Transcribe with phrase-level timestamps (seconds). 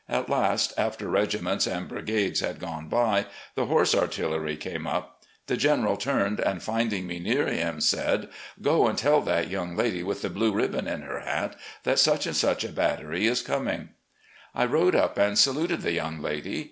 [0.09, 5.21] At last, after regiments and brigades had gone by, the Horse Artillery came up.
[5.45, 8.29] The General turned and, finding me near him, said,'
[8.63, 12.25] Go and tell that young lady with the blue ribbon in her hat that such
[12.25, 13.89] and such a battery is coming.'
[14.55, 16.59] "I rode up and saluted the young lady.